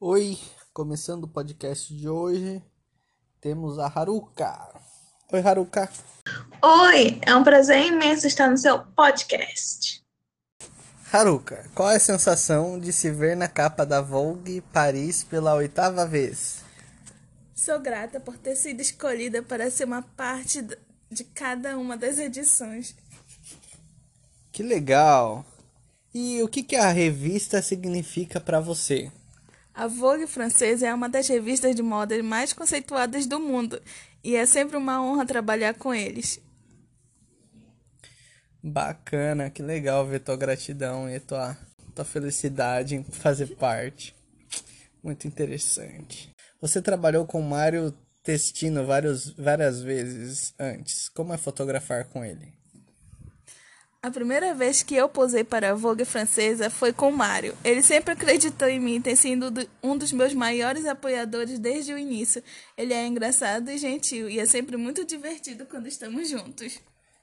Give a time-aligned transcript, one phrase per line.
[0.00, 0.38] Oi,
[0.72, 2.62] começando o podcast de hoje,
[3.40, 4.56] temos a Haruka.
[5.32, 5.90] Oi, Haruka.
[6.62, 10.00] Oi, é um prazer imenso estar no seu podcast.
[11.12, 16.06] Haruka, qual é a sensação de se ver na capa da Vogue Paris pela oitava
[16.06, 16.62] vez?
[17.52, 20.64] Sou grata por ter sido escolhida para ser uma parte
[21.10, 22.94] de cada uma das edições.
[24.52, 25.44] Que legal!
[26.14, 29.10] E o que, que a revista significa para você?
[29.78, 33.80] A Vogue francesa é uma das revistas de moda mais conceituadas do mundo
[34.24, 36.40] e é sempre uma honra trabalhar com eles.
[38.60, 41.56] Bacana, que legal ver tua gratidão e tua,
[41.94, 44.16] tua felicidade em fazer parte.
[45.00, 46.28] Muito interessante.
[46.60, 51.08] Você trabalhou com Mário Testino vários, várias vezes antes.
[51.08, 52.52] Como é fotografar com ele?
[54.00, 57.58] A primeira vez que eu posei para a Vogue francesa foi com Mário.
[57.64, 62.40] Ele sempre acreditou em mim, tem sido um dos meus maiores apoiadores desde o início.
[62.76, 66.80] Ele é engraçado e gentil e é sempre muito divertido quando estamos juntos.